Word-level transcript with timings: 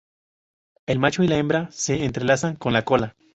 El 0.87 0.97
macho 0.97 1.21
y 1.21 1.27
la 1.27 1.37
hembra 1.37 1.69
se 1.71 2.05
entrelazan 2.05 2.55
con 2.55 2.73
la 2.73 2.83
cola. 2.85 3.15